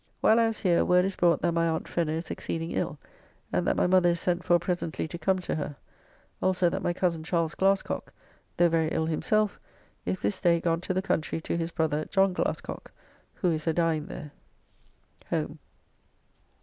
[0.19, 2.97] While I was here word is brought that my aunt Fenner is exceeding ill,
[3.53, 5.75] and that my mother is sent for presently to come to her:
[6.41, 8.11] also that my cozen Charles Glassecocke,
[8.57, 9.59] though very ill himself,
[10.03, 12.91] is this day gone to the country to his brother, John Glassecocke,
[13.35, 14.31] who is a dying there.
[15.29, 15.59] Home.